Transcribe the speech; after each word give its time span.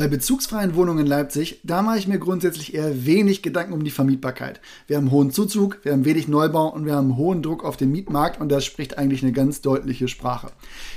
Bei 0.00 0.08
bezugsfreien 0.08 0.76
Wohnungen 0.76 1.00
in 1.00 1.06
Leipzig, 1.06 1.60
da 1.62 1.82
mache 1.82 1.98
ich 1.98 2.08
mir 2.08 2.18
grundsätzlich 2.18 2.72
eher 2.72 3.04
wenig 3.04 3.42
Gedanken 3.42 3.74
um 3.74 3.84
die 3.84 3.90
Vermietbarkeit. 3.90 4.62
Wir 4.86 4.96
haben 4.96 5.10
hohen 5.10 5.30
Zuzug, 5.30 5.78
wir 5.82 5.92
haben 5.92 6.06
wenig 6.06 6.26
Neubau 6.26 6.68
und 6.72 6.86
wir 6.86 6.94
haben 6.94 7.18
hohen 7.18 7.42
Druck 7.42 7.62
auf 7.66 7.76
den 7.76 7.92
Mietmarkt 7.92 8.40
und 8.40 8.48
das 8.48 8.64
spricht 8.64 8.96
eigentlich 8.96 9.22
eine 9.22 9.32
ganz 9.32 9.60
deutliche 9.60 10.08
Sprache. 10.08 10.52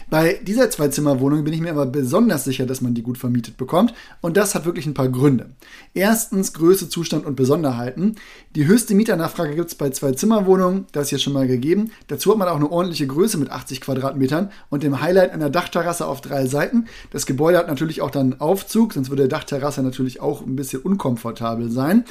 Bei 0.09 0.39
dieser 0.43 0.69
Zwei-Zimmer-Wohnung 0.69 1.43
bin 1.43 1.53
ich 1.53 1.59
mir 1.59 1.71
aber 1.71 1.85
besonders 1.85 2.45
sicher, 2.45 2.65
dass 2.65 2.79
man 2.79 2.93
die 2.93 3.01
gut 3.01 3.17
vermietet 3.17 3.57
bekommt 3.57 3.93
und 4.21 4.37
das 4.37 4.55
hat 4.55 4.63
wirklich 4.63 4.85
ein 4.85 4.93
paar 4.93 5.09
Gründe. 5.09 5.49
Erstens 5.93 6.53
Größe, 6.53 6.87
Zustand 6.87 7.25
und 7.25 7.35
Besonderheiten. 7.35 8.15
Die 8.55 8.67
höchste 8.67 8.95
Mieternachfrage 8.95 9.55
gibt 9.55 9.67
es 9.67 9.75
bei 9.75 9.89
Zwei-Zimmer-Wohnungen, 9.89 10.85
das 10.93 11.03
ist 11.03 11.09
hier 11.09 11.19
schon 11.19 11.33
mal 11.33 11.47
gegeben. 11.47 11.91
Dazu 12.07 12.31
hat 12.31 12.37
man 12.37 12.47
auch 12.47 12.55
eine 12.55 12.71
ordentliche 12.71 13.05
Größe 13.07 13.37
mit 13.37 13.49
80 13.49 13.81
Quadratmetern 13.81 14.49
und 14.69 14.81
dem 14.81 15.01
Highlight 15.01 15.31
einer 15.31 15.49
Dachterrasse 15.49 16.07
auf 16.07 16.21
drei 16.21 16.45
Seiten. 16.45 16.85
Das 17.11 17.25
Gebäude 17.25 17.57
hat 17.57 17.67
natürlich 17.67 18.01
auch 18.01 18.09
dann 18.09 18.39
Aufzug, 18.39 18.92
sonst 18.93 19.09
würde 19.09 19.23
der 19.23 19.29
Dachterrasse 19.29 19.83
natürlich 19.83 20.21
auch 20.21 20.41
ein 20.41 20.55
bisschen 20.55 20.81
unkomfortabel 20.81 21.69
sein. 21.69 22.05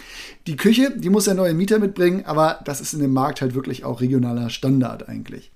Die 0.47 0.57
Küche, 0.57 0.93
die 0.97 1.11
muss 1.11 1.25
der 1.25 1.35
neue 1.35 1.55
Mieter 1.55 1.79
mitbringen, 1.79 2.25
aber 2.27 2.61
das 2.65 2.81
ist 2.81 2.93
in 2.93 3.01
dem 3.01 3.13
Markt 3.13 3.41
halt 3.41 3.55
wirklich 3.55 3.85
auch 3.85 4.01
regionaler 4.01 4.51
Standard 4.51 5.09
eigentlich. 5.09 5.51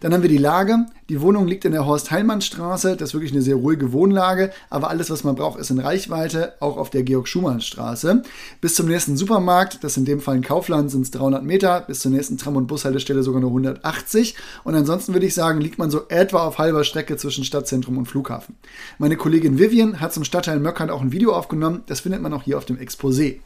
Dann 0.00 0.12
haben 0.12 0.22
wir 0.22 0.28
die 0.28 0.38
Lage. 0.38 0.86
Die 1.08 1.20
Wohnung 1.20 1.46
liegt 1.46 1.64
in 1.64 1.72
der 1.72 1.86
Horst-Heilmann-Straße. 1.86 2.96
Das 2.96 3.10
ist 3.10 3.14
wirklich 3.14 3.32
eine 3.32 3.42
sehr 3.42 3.56
ruhige 3.56 3.92
Wohnlage. 3.92 4.52
Aber 4.70 4.90
alles, 4.90 5.10
was 5.10 5.24
man 5.24 5.34
braucht, 5.34 5.58
ist 5.58 5.70
in 5.70 5.78
Reichweite, 5.78 6.54
auch 6.60 6.76
auf 6.76 6.90
der 6.90 7.02
Georg-Schumann-Straße. 7.02 8.22
Bis 8.60 8.74
zum 8.74 8.88
nächsten 8.88 9.16
Supermarkt, 9.16 9.82
das 9.82 9.92
ist 9.92 9.96
in 9.98 10.04
dem 10.04 10.20
Fall 10.20 10.36
ein 10.36 10.42
Kaufland, 10.42 10.90
sind 10.90 11.02
es 11.02 11.10
300 11.12 11.42
Meter. 11.42 11.80
Bis 11.80 12.00
zur 12.00 12.10
nächsten 12.10 12.36
Tram- 12.36 12.56
und 12.56 12.66
Bushaltestelle 12.66 13.22
sogar 13.22 13.40
nur 13.40 13.50
180. 13.50 14.34
Und 14.64 14.74
ansonsten 14.74 15.14
würde 15.14 15.26
ich 15.26 15.34
sagen, 15.34 15.60
liegt 15.60 15.78
man 15.78 15.90
so 15.90 16.02
etwa 16.08 16.46
auf 16.46 16.58
halber 16.58 16.84
Strecke 16.84 17.16
zwischen 17.16 17.44
Stadtzentrum 17.44 17.96
und 17.96 18.06
Flughafen. 18.06 18.56
Meine 18.98 19.16
Kollegin 19.16 19.58
Vivian 19.58 20.00
hat 20.00 20.12
zum 20.12 20.24
Stadtteil 20.24 20.60
Möckern 20.60 20.90
auch 20.90 21.00
ein 21.00 21.12
Video 21.12 21.32
aufgenommen. 21.32 21.82
Das 21.86 22.00
findet 22.00 22.20
man 22.20 22.32
auch 22.34 22.42
hier 22.42 22.58
auf 22.58 22.64
dem 22.64 22.78
Exposé. 22.78 23.38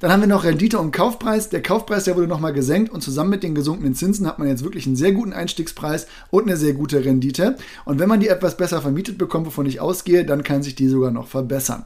Dann 0.00 0.10
haben 0.10 0.20
wir 0.20 0.28
noch 0.28 0.44
Rendite 0.44 0.78
und 0.78 0.90
Kaufpreis. 0.90 1.48
Der 1.48 1.62
Kaufpreis, 1.62 2.04
der 2.04 2.16
wurde 2.16 2.26
nochmal 2.26 2.52
gesenkt 2.52 2.90
und 2.90 3.02
zusammen 3.02 3.30
mit 3.30 3.42
den 3.42 3.54
gesunkenen 3.54 3.94
Zinsen 3.94 4.26
hat 4.26 4.38
man 4.38 4.48
jetzt 4.48 4.64
wirklich 4.64 4.86
einen 4.86 4.96
sehr 4.96 5.12
guten 5.12 5.32
Einstiegspreis 5.32 6.06
und 6.30 6.44
eine 6.44 6.56
sehr 6.56 6.72
gute 6.72 7.04
Rendite. 7.04 7.56
Und 7.84 7.98
wenn 8.00 8.08
man 8.08 8.20
die 8.20 8.28
etwas 8.28 8.56
besser 8.56 8.82
vermietet 8.82 9.18
bekommt, 9.18 9.46
wovon 9.46 9.66
ich 9.66 9.80
ausgehe, 9.80 10.24
dann 10.24 10.42
kann 10.42 10.62
sich 10.62 10.74
die 10.74 10.88
sogar 10.88 11.10
noch 11.10 11.28
verbessern. 11.28 11.84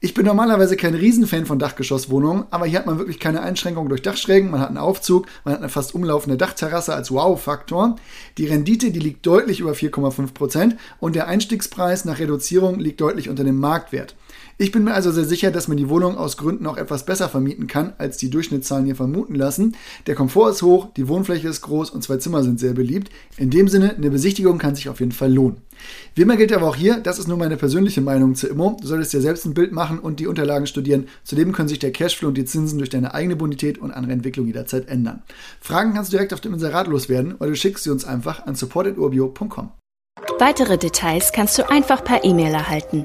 Ich 0.00 0.14
bin 0.14 0.24
normalerweise 0.24 0.76
kein 0.76 0.94
Riesenfan 0.94 1.44
von 1.44 1.58
Dachgeschosswohnungen, 1.58 2.44
aber 2.50 2.66
hier 2.66 2.78
hat 2.78 2.86
man 2.86 2.98
wirklich 2.98 3.18
keine 3.18 3.42
Einschränkungen 3.42 3.88
durch 3.88 4.02
Dachschrägen, 4.02 4.50
man 4.50 4.60
hat 4.60 4.68
einen 4.68 4.78
Aufzug, 4.78 5.26
man 5.44 5.54
hat 5.54 5.60
eine 5.60 5.68
fast 5.68 5.92
umlaufende 5.92 6.36
Dachterrasse 6.36 6.94
als 6.94 7.10
Wow-Faktor. 7.10 7.96
Die 8.36 8.46
Rendite, 8.46 8.92
die 8.92 9.00
liegt 9.00 9.26
deutlich 9.26 9.58
über 9.58 9.72
4,5% 9.72 10.76
und 11.00 11.16
der 11.16 11.26
Einstiegspreis 11.26 12.04
nach 12.04 12.20
Reduzierung 12.20 12.78
liegt 12.78 13.00
deutlich 13.00 13.28
unter 13.28 13.42
dem 13.42 13.58
Marktwert. 13.58 14.14
Ich 14.56 14.72
bin 14.72 14.84
mir 14.84 14.92
also 14.92 15.12
sehr 15.12 15.24
sicher, 15.24 15.50
dass 15.50 15.68
man 15.68 15.76
die 15.76 15.88
Wohnung 15.88 16.16
aus 16.16 16.36
Gründen 16.36 16.66
auch 16.66 16.76
etwas 16.76 17.06
besser 17.06 17.28
vermieten 17.28 17.66
kann, 17.66 17.92
als 17.98 18.16
die 18.16 18.30
Durchschnittszahlen 18.30 18.86
hier 18.86 18.96
vermuten 18.96 19.34
lassen. 19.34 19.76
Der 20.06 20.14
Komfort 20.14 20.50
ist 20.50 20.62
hoch, 20.62 20.88
die 20.96 21.08
Wohnfläche 21.08 21.48
ist 21.48 21.62
groß 21.62 21.90
und 21.90 22.02
zwei 22.02 22.16
Zimmer 22.16 22.42
sind 22.42 22.58
sehr 22.58 22.72
beliebt. 22.72 23.10
In 23.36 23.50
dem 23.50 23.68
Sinne, 23.68 23.94
eine 23.96 24.10
Besichtigung 24.10 24.58
kann 24.58 24.74
sich 24.74 24.88
auf 24.88 25.00
jeden 25.00 25.12
Fall 25.12 25.32
lohnen. 25.32 25.58
Wie 26.14 26.22
immer 26.22 26.36
gilt 26.36 26.52
aber 26.52 26.66
auch 26.66 26.76
hier, 26.76 26.98
das 26.98 27.18
ist 27.18 27.28
nur 27.28 27.36
meine 27.36 27.56
persönliche 27.56 28.00
Meinung 28.00 28.34
zu 28.34 28.48
Immo. 28.48 28.76
Du 28.80 28.86
solltest 28.86 29.12
dir 29.12 29.20
selbst 29.20 29.44
ein 29.46 29.54
Bild 29.54 29.72
machen 29.72 29.98
und 29.98 30.20
die 30.20 30.26
Unterlagen 30.26 30.66
studieren. 30.66 31.06
Zudem 31.24 31.52
können 31.52 31.68
sich 31.68 31.78
der 31.78 31.92
Cashflow 31.92 32.28
und 32.28 32.36
die 32.36 32.44
Zinsen 32.44 32.78
durch 32.78 32.90
deine 32.90 33.14
eigene 33.14 33.36
Bonität 33.36 33.78
und 33.78 33.92
andere 33.92 34.12
Entwicklung 34.12 34.46
jederzeit 34.46 34.88
ändern. 34.88 35.22
Fragen 35.60 35.94
kannst 35.94 36.12
du 36.12 36.16
direkt 36.16 36.34
auf 36.34 36.40
dem 36.40 36.54
Inserat 36.54 36.88
loswerden 36.88 37.34
oder 37.36 37.50
du 37.50 37.56
schickst 37.56 37.84
sie 37.84 37.90
uns 37.90 38.04
einfach 38.04 38.46
an 38.46 38.54
support.urbio.com. 38.54 39.70
Weitere 40.38 40.78
Details 40.78 41.32
kannst 41.32 41.58
du 41.58 41.68
einfach 41.68 42.04
per 42.04 42.24
E-Mail 42.24 42.54
erhalten. 42.54 43.04